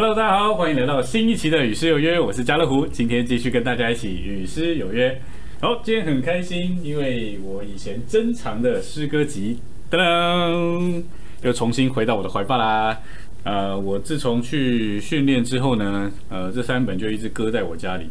[0.00, 5.20] Hello，大家好，欢迎来到新一期的与诗有约，我是家乐福，今天继续跟大家一起与诗有约。
[5.60, 9.58] 好，今天很开心，因为我以前珍藏的诗歌集，
[9.90, 11.02] 噔噔，
[11.42, 12.96] 又重新回到我的怀抱啦。
[13.42, 18.06] 呃，我自从去训练之后呢，呃，这三本就一直搁在我家里。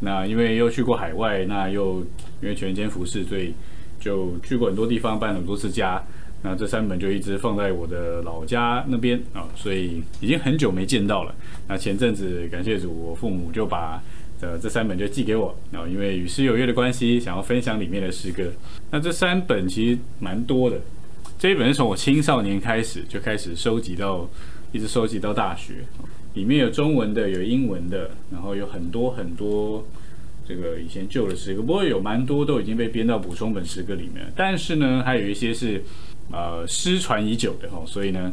[0.00, 2.04] 那因为又去过海外，那又
[2.42, 3.54] 因为全间服饰，所以
[4.00, 6.02] 就去过很多地方，搬很多次家。
[6.40, 11.34] 那这三本就一直放在我的老家那边啊，所以已经很久没见到了。
[11.66, 14.00] 那前阵子感谢主，我父母就把
[14.40, 18.52] 呃这三本就寄给我啊，因为与诗有约的关系，想要分享里面的诗歌。
[18.92, 20.80] 那这三本其实蛮多的，
[21.40, 24.28] 这一本是从我青少年开始就开始收集到，
[24.70, 25.84] 一直收集到大学。
[26.34, 29.84] 里面有中文的，有英文的，然后有很多很多
[30.46, 34.24] 这个以前旧的诗歌，不过有蛮多都已经被编到补充本诗歌里面。
[34.36, 35.82] 但是呢，还有一些是。
[36.30, 38.32] 呃，失传已久的哦，所以呢，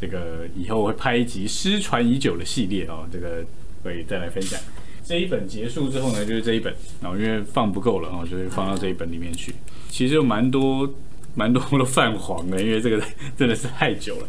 [0.00, 3.44] 这个以后会拍一集失传已久的系列哦，这个
[3.82, 4.58] 会再来分享。
[5.04, 9.54] 这一本结束之后呢，就是这一本，然后因为放不够了，哦就会放到这一本里面去。
[9.90, 10.90] 其实有蛮多
[11.34, 13.02] 蛮多都泛黄的，因为这个
[13.36, 14.28] 真的是太久了。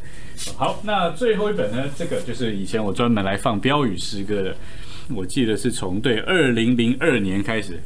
[0.58, 4.54] 好，那最后一本呢，这个就是以前我专门来放标语诗歌的，
[5.16, 7.80] 我记得是从对二零零二年开始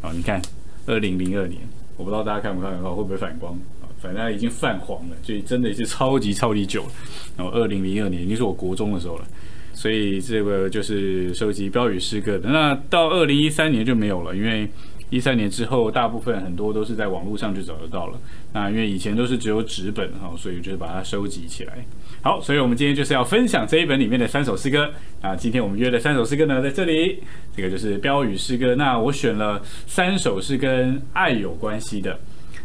[0.00, 0.40] 哦，你看
[0.86, 1.60] 二零零二年，
[1.98, 3.54] 我不知道大家看不看得到，会不会反光？
[4.00, 6.88] 反正已经泛黄了，所以真的是超级超级久了。
[7.36, 9.24] 然后二零零二年已经是我国中的时候了，
[9.72, 12.48] 所以这个就是收集标语诗歌的。
[12.48, 14.68] 那到二零一三年就没有了，因为
[15.10, 18.18] 一三年之后大部分很多都是在网络上就找得到了。
[18.52, 21.84] 那因为以前都是只有纸本哈，所以就是把它收集起来。
[22.22, 25.34] 好，所以我们今天就是要分享这一本里面的三首诗歌啊。
[25.34, 27.22] 今天我们约的三首诗歌呢，在这里，
[27.56, 28.74] 这个就是标语诗歌。
[28.74, 32.18] 那我选了三首是跟爱有关系的。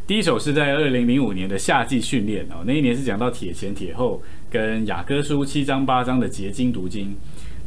[0.07, 7.15] 第一首是在二零零五年的夏季训练哦，那一年是讲到铁前铁后跟雅歌书七章八章的结晶读经，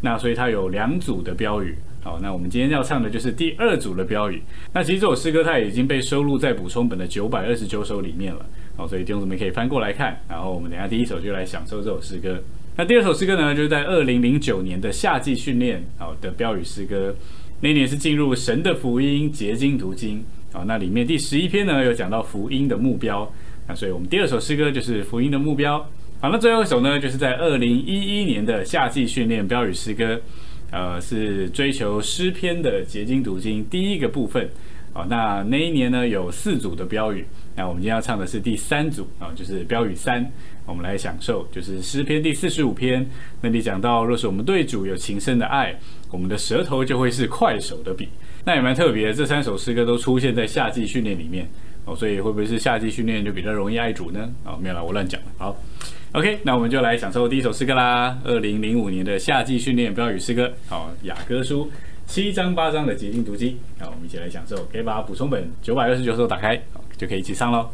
[0.03, 1.75] 那所以它有两组的标语。
[2.00, 4.41] 好，那我们今天要唱的就是第二组的标语。
[4.72, 8.47] 那其实这首诗歌它已经被收录在补充本的九百二十九首里面了。
[8.77, 10.21] 好，所以弟兄姊妹可以翻过来看。
[10.28, 12.41] 然后我们等下第一首就来享受这首诗歌。
[12.77, 17.16] 那第二首诗歌呢，就是在二零零九年的夏季训练好的标语诗歌。
[17.62, 20.25] 那年是进入神的福音结晶读经。
[20.53, 23.31] 好，那里面第十一篇呢有讲到福音的目标，
[23.66, 25.78] 那所以我们第二首诗歌就是福音的目标。
[26.20, 30.20] 好，那最后一首呢，就是在二零一一年的夏季训练标语诗歌，
[30.70, 34.48] 呃，是追求诗篇的结晶读经第一个部分。
[34.94, 40.28] 好，那那一年呢有四组的标语，那我们今天要唱的是第三组啊，就是标语三，
[40.65, 43.06] 我们来享受，就是诗篇第四十五篇，
[43.42, 45.78] 那里讲到若是我们对主有情深的爱，
[46.10, 48.09] 我们的舌头就会是快手的笔。
[48.44, 51.47] 那也蛮特别，这三首诗歌都出现在夏季训练里面
[51.84, 54.31] 哦，所以会不会是夏季训练就比较容易爱主呢？
[54.44, 55.26] 哦，没有了，我乱讲了。
[55.37, 55.56] 好
[56.12, 58.19] ，OK，那我们就来享受第一首诗歌啦。
[58.25, 61.71] 二零零五年的夏季训练标语诗歌，好，雅歌书
[62.06, 64.56] 七章八章的捷径读经，好，我们一起来享受。
[64.72, 66.59] 可以把补充本九百二十九首打开，
[66.97, 67.71] 就可以一起上喽。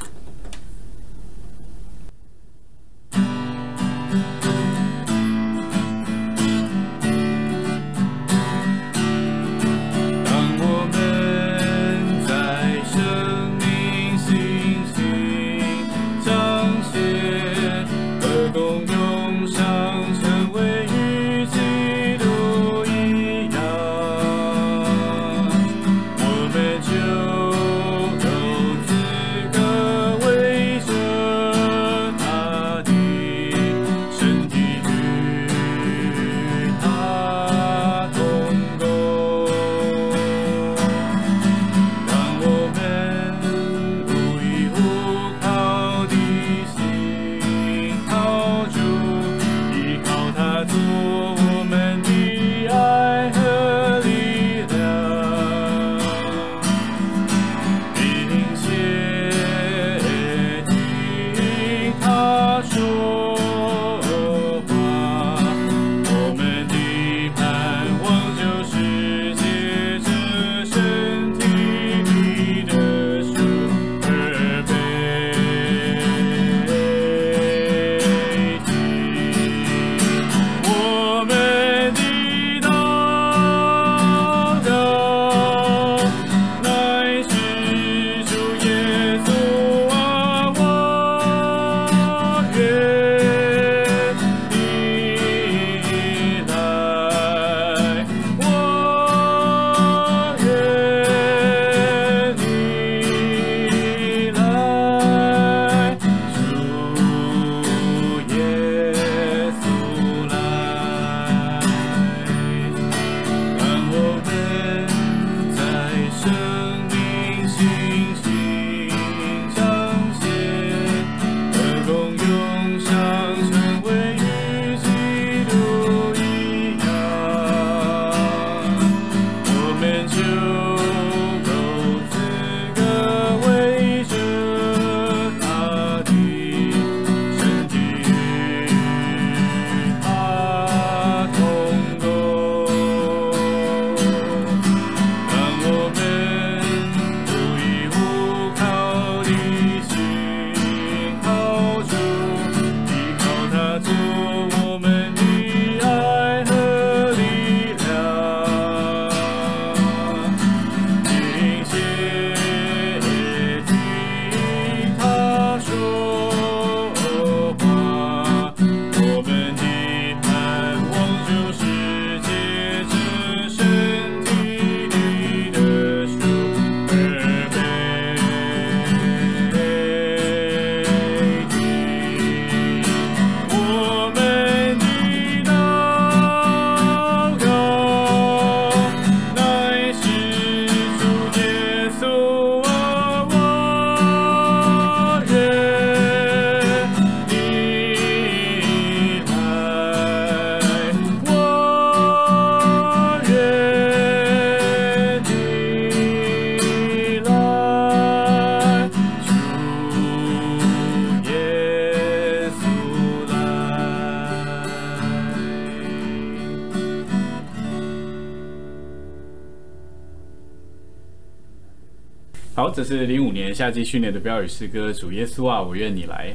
[222.85, 226.31] 是零五年夏季训练的标语诗歌《主耶稣啊，我愿你来》。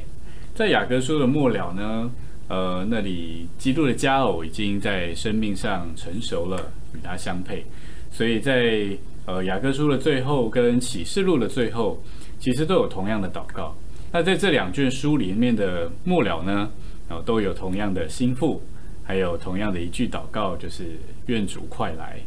[0.52, 2.10] 在雅各书的末了呢，
[2.48, 7.64] 呃，那里基督的佳偶已经在生命上成熟了，与他相配。
[8.10, 8.88] 所以在
[9.26, 12.02] 呃雅各书的最后跟启示录的最后，
[12.40, 13.74] 其实都有同样的祷告。
[14.12, 16.68] 那在这两卷书里面的末了呢，
[17.08, 18.60] 哦，都有同样的心腹，
[19.04, 22.18] 还有同样的一句祷告，就是愿主快来。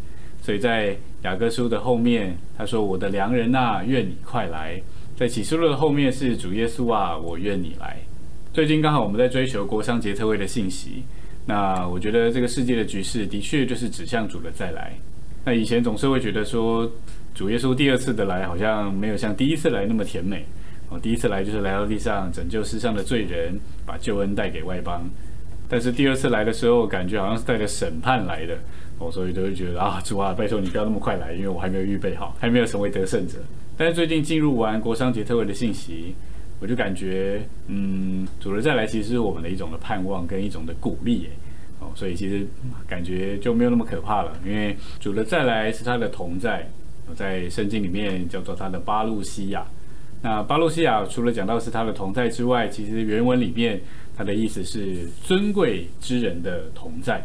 [0.44, 4.78] 所以在雅各书的后面，他说：“我的良人呐，愿你快来。”
[5.16, 7.98] 在启示录的后面是主耶稣啊，我愿你来。
[8.52, 11.04] 最近刚好我们在追求国商节特会的信息，
[11.46, 14.92] 那我觉得这个世界的局势的确就是指向主的再来。
[15.46, 16.92] 那以前总是会觉得说，
[17.34, 20.46] 主耶稣第二次的来好像没有像第一次来那么甜美。
[20.90, 25.10] 哦，第一次来就是来到地上拯救世上的罪人，把救恩带给外邦。
[25.70, 28.58] 但是第二次来的时候，感觉好像是带着审判来的。
[29.00, 33.40] 哦，所以都会觉得啊，主啊，拜托你不要那么快来，因为我还没有预备好，还没有成为得胜者。
[33.76, 36.14] 但是最近进入完国商节特会的信息，
[36.60, 41.28] 我就感觉，嗯，主的再来其实是我们的一种的盼望跟一种的鼓励，
[41.80, 42.46] 哦，所以其实
[42.88, 46.70] 感觉就没有那么可怕了，因为主的再来是他的同在，
[47.16, 49.66] 在圣经里面叫做他的巴路西亚。
[50.22, 53.82] 那巴路西亚除了讲到是他的同在之外，其实原文里面
[54.16, 57.22] 它的意思是尊贵之人的同在。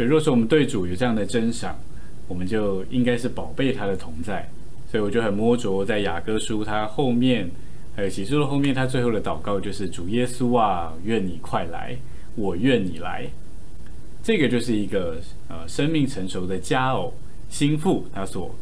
[0.00, 1.78] 所以，若是我们对主有这样的珍赏，
[2.26, 4.48] 我们就应该是宝贝他的同在。
[4.90, 7.50] 所以，我就很摸着在雅各书他后面，
[7.94, 11.94] 还有启示录后面，他最后的祷告就是：主耶稣啊，愿你快来，
[12.34, 13.26] 我愿你来。
[14.22, 17.12] 这个就是一个呃生命成熟的佳偶
[17.50, 18.54] 心腹他所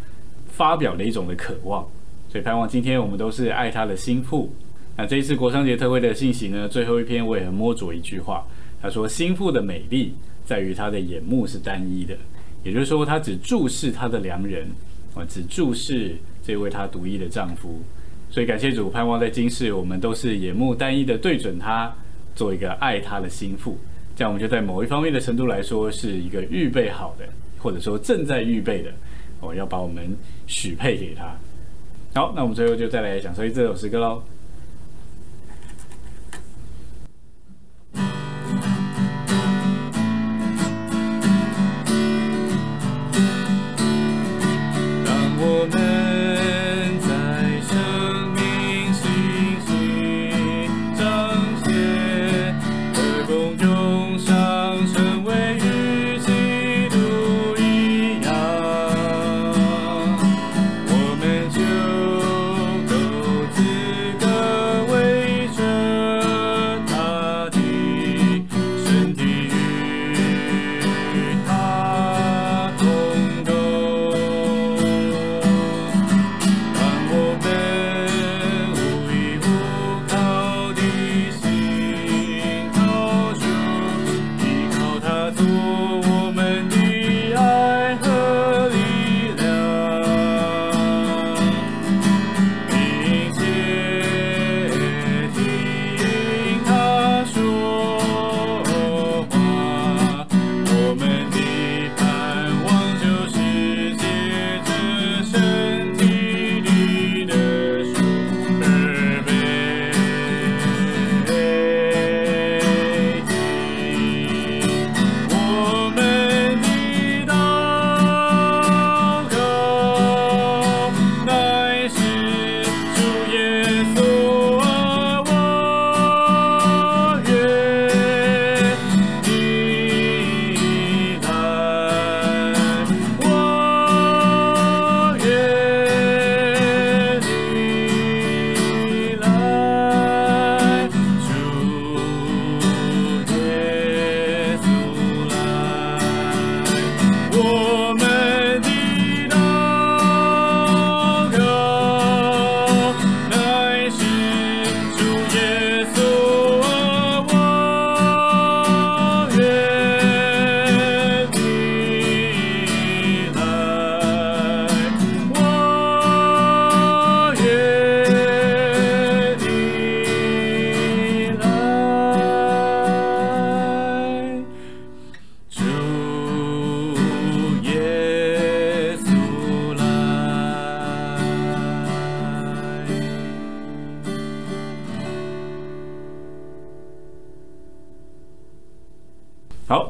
[0.48, 1.86] 发表的一种的渴望。
[2.28, 4.52] 所以，盼望今天我们都是爱他的心腹。
[4.96, 8.44] 那这一次国商节特会的信息呢，最后一篇我也很摸着一句话，
[8.82, 10.12] 他说：心腹的美丽。
[10.48, 12.16] 在于他的眼目是单一的，
[12.64, 14.66] 也就是说，他只注视他的良人，
[15.14, 17.82] 啊，只注视这位他独一的丈夫。
[18.30, 21.94] 所以感谢主，盼望在今世我们都是眼目单一的对准他，
[22.34, 23.78] 做一个爱他的心腹。
[24.16, 27.28] 这样我们就在某一方面的程度来说，是一个预备好的，
[27.58, 28.90] 或者说正在预备的，
[29.40, 31.36] 哦，要把我们许配给他。
[32.14, 34.22] 好，那我们最后就再来享受这首诗歌喽。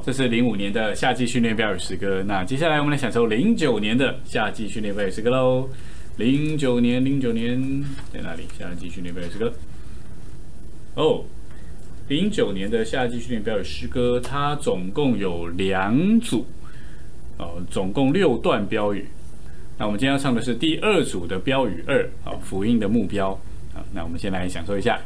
[0.08, 2.22] 这是零五年的夏季训练标语诗歌。
[2.26, 5.68] 那接下来我们来享受零九年的夏季训练标语诗歌喽。
[6.16, 8.44] 零九年，零九年在哪里？
[8.58, 9.52] 夏季训练标语诗歌。
[10.94, 11.22] 哦，
[12.08, 16.46] 零九年的夏季训练标语诗歌，它总共有两组，
[17.36, 19.08] 哦，总共六段标语。
[19.76, 23.38] 那我们今天要唱的是第二组的标语二，啊，福音的目标。
[23.74, 24.98] 好，那我们先来享受一下。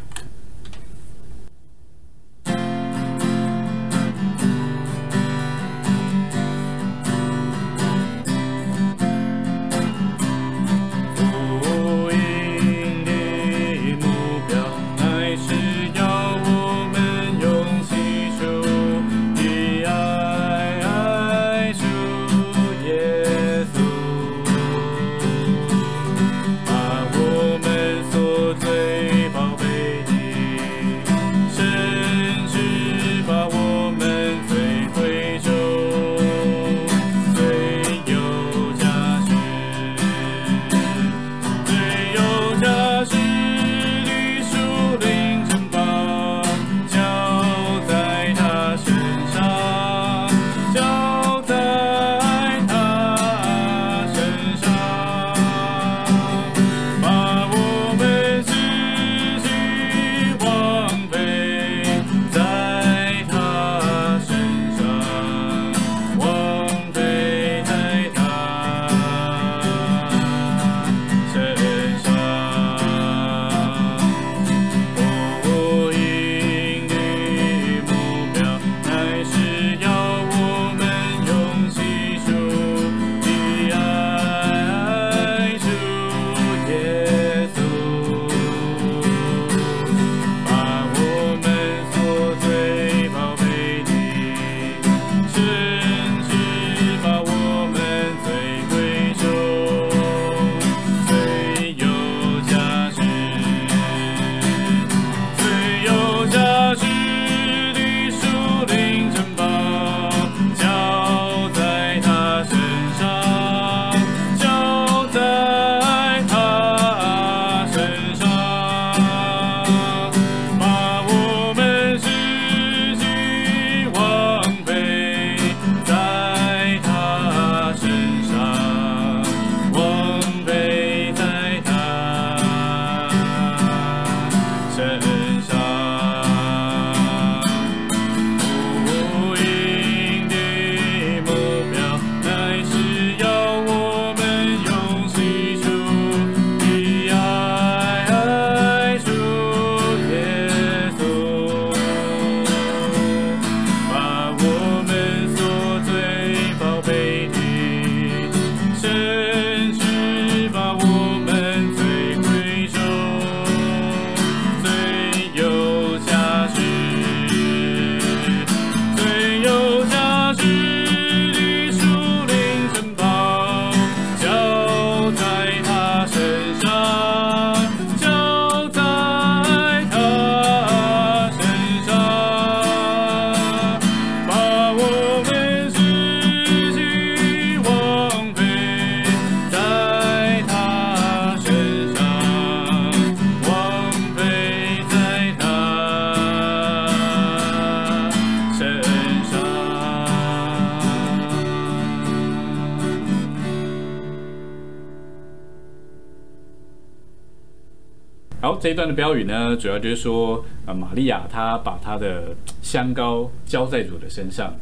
[208.63, 214.55] 这一段的标语呢，主要就是说，呃，玛利亚她把她的香膏浇在主的身上，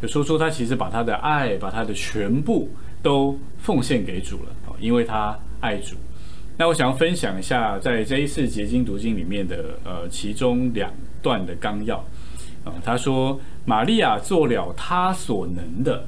[0.00, 2.70] 就说出她其实把她的爱，把她的全部
[3.02, 5.96] 都奉献给主了，哦，因为她爱主。
[6.56, 10.88] 那我想要分享一下，在这一次结晶读经里面的，呃，其中两
[11.20, 11.96] 段的纲要，
[12.62, 16.06] 啊，他说，玛利亚做了她所能的，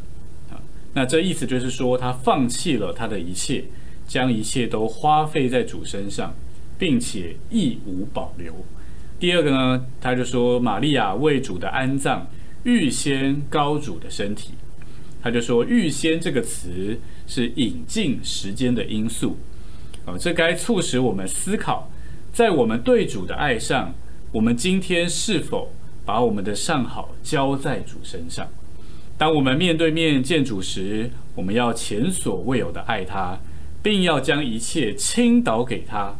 [0.52, 0.54] 啊，
[0.94, 3.64] 那这意思就是说，她放弃了她的一切，
[4.06, 6.32] 将一切都花费在主身上。
[6.80, 8.54] 并且义无保留。
[9.18, 12.26] 第二个呢，他就说玛利亚为主的安葬
[12.64, 14.54] 预先高主的身体，
[15.22, 19.36] 他就说预先这个词是引进时间的因素，
[20.06, 21.90] 啊，这该促使我们思考，
[22.32, 23.94] 在我们对主的爱上，
[24.32, 25.70] 我们今天是否
[26.06, 28.48] 把我们的上好交在主身上？
[29.18, 33.38] 当我们面对面见主时，我们要前所未有的爱他，
[33.82, 36.16] 并要将一切倾倒给他。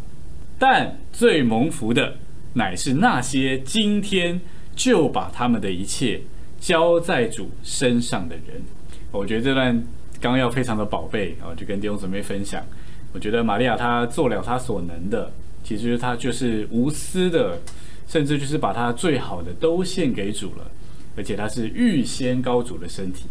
[0.61, 2.19] 但最蒙福的，
[2.53, 4.39] 乃是那些今天
[4.77, 6.21] 就把他们的一切
[6.61, 8.63] 交在主身上的人。
[9.11, 9.83] 我觉得这段
[10.21, 12.63] 纲要非常的宝贝啊，就跟弟兄姊妹分享。
[13.15, 15.33] 我觉得玛利亚她做了她所能的，
[15.65, 17.59] 其实她就是无私的，
[18.07, 20.71] 甚至就是把她最好的都献给主了，
[21.17, 23.25] 而且她是预先高主的身体，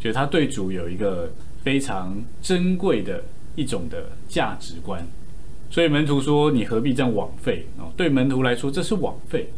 [0.00, 1.30] 觉得她对主有一个
[1.62, 3.22] 非常珍贵的
[3.56, 5.06] 一种的价值观。
[5.72, 9.48] 所以门徒说：“你何必这样枉费？”哦，对门徒来说这是枉费，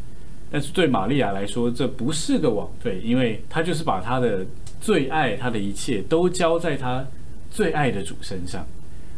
[0.48, 4.46] 但是对玛利亚来说这不是个枉费，因为她就是把她的
[4.81, 7.05] 最爱、她的一切都交在她
[7.50, 8.64] 最爱的主身上。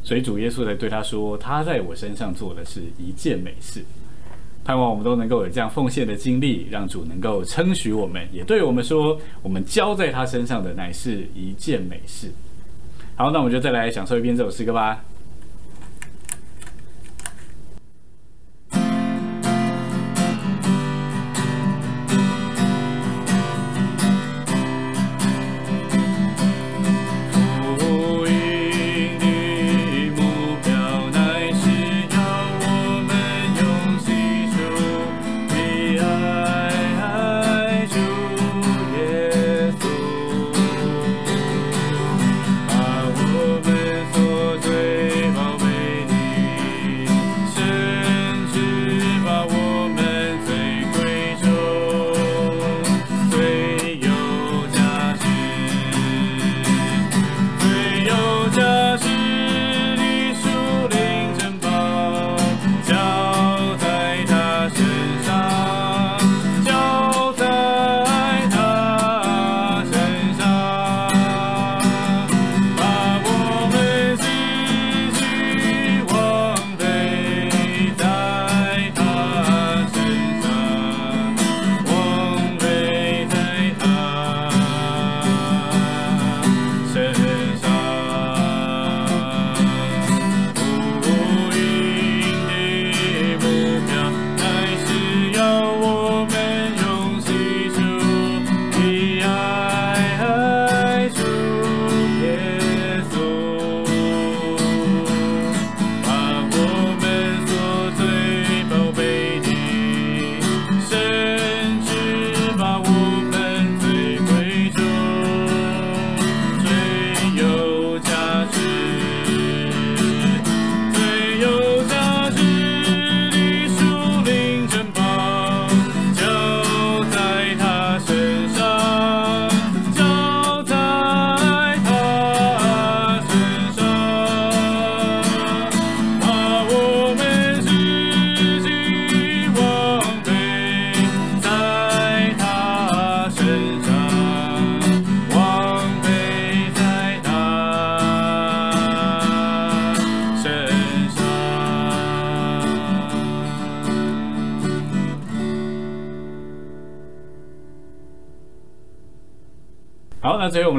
[0.03, 3.85] 所以主耶稣才对他说：“他在我身上做的是一件美事。”
[4.65, 12.33] 盼望我们都能够有这样奉献的经历，让主能够称许我们，也对我们说：“我们交在他身上的乃是一件美事。”
[13.17, 15.05] 好，那我们就再来享受一遍这首诗歌吧。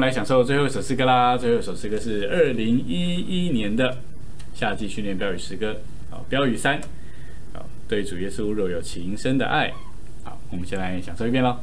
[0.08, 1.36] 来享受最后一首诗歌啦！
[1.36, 3.98] 最后一首诗歌是二零一一年的
[4.54, 5.76] 夏季训练标语诗歌，
[6.10, 6.80] 好，标语三，
[7.52, 9.70] 好，对主耶稣若有情深的爱，
[10.24, 11.58] 好，我们先来享受一遍喽。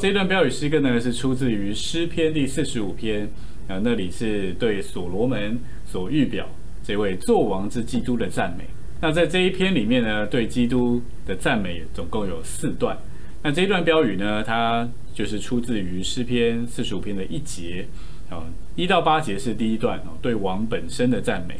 [0.00, 3.28] 这段标语诗歌呢是出自于诗篇第四十五篇，
[3.68, 6.48] 啊，那里是对所罗门所预表
[6.82, 8.64] 这位作王之基督的赞美。
[9.02, 12.96] 那在这一篇里面呢，对基督的赞美总共有四段。
[13.42, 17.86] 那这一段标语呢，它就是出自于诗篇四十五篇的一节，
[18.30, 21.56] 啊，一到八节是第一段哦，对王本身的赞美。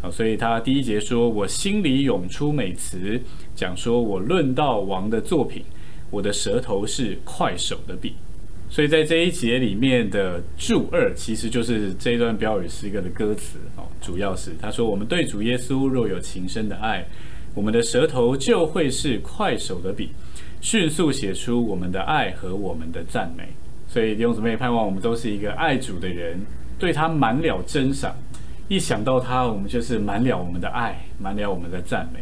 [0.00, 3.20] 啊，所以他第一节说：“我心里涌出美词，
[3.56, 5.64] 讲说我论到王的作品，
[6.10, 8.14] 我的舌头是快手的笔。”
[8.68, 17.04] 所以在这一节里面的注二，其实就是这一段标语诗歌的歌词哦，主要是他说：“我们对主耶稣若有情深的爱，
[17.52, 20.10] 我们的舌头就会是快手的笔，
[20.60, 23.48] 迅速写出我们的爱和我们的赞美。”
[23.92, 26.38] 所以弟兄姊妹，盼望我们都是一个爱主的人，
[26.78, 28.14] 对他满了真赏。
[28.68, 32.20] 一想到他，我们就是满了我们的爱，满了我们的赞美。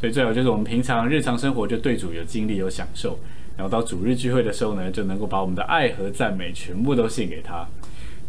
[0.00, 3.18] 所以最好就是我们平常日常生活就对主有经历、有享受，
[3.56, 7.66] 然后到主日聚会的时候呢，就能够把我们的爱和赞美全部都献给他。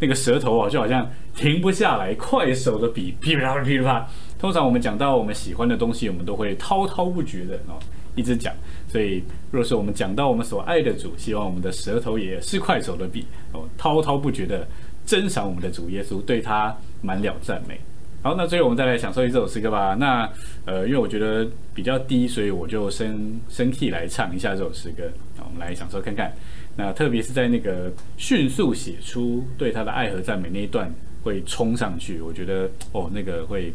[0.00, 4.06] 那个舌头啊，就好像停不下来，快手的笔噼啪噼啪。
[4.38, 7.78] 通常我们讲到我们喜欢的东西，我们都会滔滔不绝的哦，
[8.16, 8.52] 一直讲。
[8.88, 14.66] 所以，若是我们讲到我们所爱的主，希望我们的舌头也是快手的笔哦，滔滔不绝的
[15.04, 17.78] 珍赏我们的主耶稣，对他满了赞美。
[18.22, 19.94] 好，那最后我们再来享受一首诗歌吧。
[19.98, 20.30] 那
[20.66, 25.04] 呃，因为我觉得比较低，所以我就升升 key 来唱一下这首诗歌。
[25.38, 26.30] 我们来享受看看。
[26.76, 33.72] 那特别是在那个迅速写出对他的爱和赞美那一段会冲上去，我觉得哦，那个会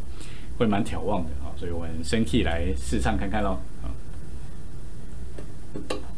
[0.60, 1.50] 会蛮眺望的啊。
[1.58, 3.58] 所以我们升 key 来试唱看看喽。
[3.82, 3.90] 好。
[5.74, 6.15] 我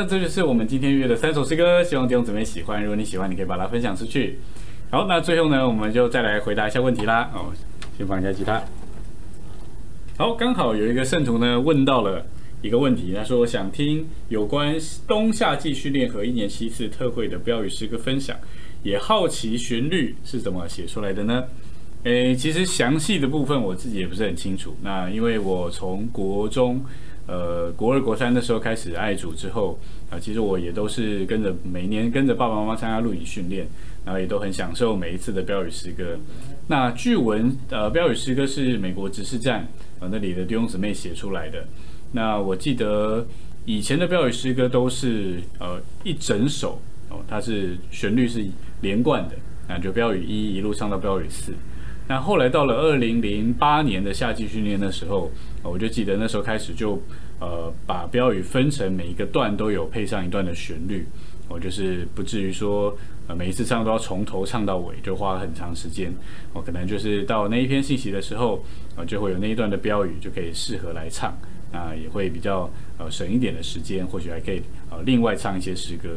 [0.00, 2.82] 那这就是我们今天约的三首诗歌，希望弟兄姊妹喜欢。
[2.82, 4.38] 如果你喜欢，你可以把它分享出去。
[4.90, 7.30] 好，那最后呢，我们就再来回答一下问题啦。
[7.34, 7.52] 哦，
[7.98, 8.62] 先放一下吉他。
[10.16, 12.24] 好，刚好有一个圣徒呢问到了
[12.62, 14.74] 一个问题，他说想听有关
[15.06, 18.34] 冬夏季训练和一年七次特会的标语诗歌分享，
[18.82, 21.44] 也好奇旋律是怎么写出来的呢？
[22.04, 24.74] 诶，其实详细的部分我自己也不是很清楚。
[24.82, 26.82] 那因为我从国中。
[27.30, 29.78] 呃，国二、国三的时候开始爱主之后，
[30.10, 33.68] 啊，其实我也都是跟着每年跟着爸爸妈妈参加录影训练，
[34.04, 36.18] 然后也都很享受每一次的标语诗歌。
[36.66, 39.60] 那据闻，呃，标语诗歌是美国执事站
[40.00, 41.64] 啊那里的弟兄姊妹写出来的。
[42.10, 43.24] 那我记得
[43.64, 48.44] 以前的标语诗歌都是呃一整首哦，它是旋律是
[48.80, 49.36] 连贯的，
[49.68, 51.52] 那就标语一一路唱到标语四。
[52.10, 55.30] 那后来到了二零零八年的夏季训练的时候，
[55.62, 57.00] 我就记得那时候开始就，
[57.38, 61.06] 呃，把标语分成每一个段都有配上一段的旋律，
[61.48, 66.12] 我就是不至于说，呃，每一次唱都要从头唱到尾，就花很长时间。
[66.52, 68.64] 我可能就是到那一篇信息的时候，
[68.96, 71.32] 呃，就会有那一段的标语就可以适合来唱，
[71.70, 72.68] 那也会比较
[72.98, 76.08] 呃省一点的时间，或许还可以呃另外唱一些诗歌。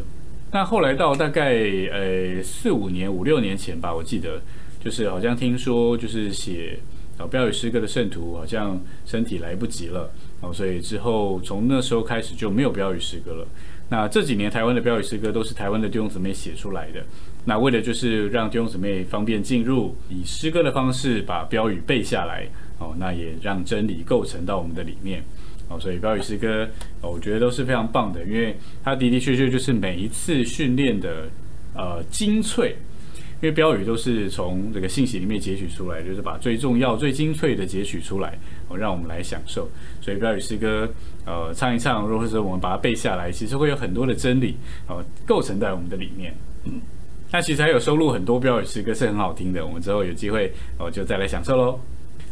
[0.51, 1.53] 那后来到大概
[1.91, 4.41] 呃四五年、五六年前吧，我记得。
[4.84, 6.78] 就是好像听说，就是写
[7.17, 13.48] 啊标语诗歌的圣徒好像身体来不及了，哦，所以之后从那时候开始就没有标语诗歌了。
[13.89, 17.04] 那这几年台湾的标语诗歌都是台湾的弟兄姊妹写出来的。
[17.46, 22.48] 那为了就是让弟兄姊妹方便进入，以诗歌的方式把标语背下来，
[22.80, 25.24] 哦，那也让真理构成到我们的里面，
[25.69, 26.67] 哦，所以标语诗歌，
[27.02, 31.30] 我觉得都是非常棒的，因为它的的确确就是每一次训练的
[31.76, 32.76] 呃精粹。
[33.43, 39.69] 因为标语都是从这个信息里面截取出来，就是把最重要、最精粹的截取出来，哦，让我们来享受。
[39.99, 40.89] 所以标语诗歌，
[41.25, 44.56] 呃，唱一唱，或者说我们把它背下来，其实会有很多的真理，
[44.88, 46.34] 哦，构成在我们的里面。
[46.63, 46.79] 嗯，
[47.34, 51.77] 那其实还有收录很多标语诗歌是很好听的，我们之后有机会，哦，就再来享受喽。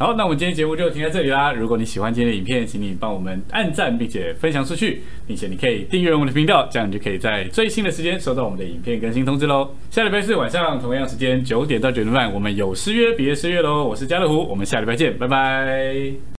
[0.02, 1.54] 好，那我们今天节目就停在这里啦。
[1.54, 9.70] 如果你喜欢今天的影片，请你帮我们按赞，并且分享出去，并且你可以订阅我们的频道，这样你就可以在最新的时间收到我们的影片更新通知喽。
[9.92, 13.84] 下礼拜四晚上同样时间九点到九点半，我们有失约，别失约喽。
[13.84, 16.22] 我是家乐福，我们下礼拜见，拜拜。